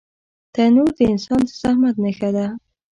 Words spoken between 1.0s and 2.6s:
انسان د زحمت نښه ده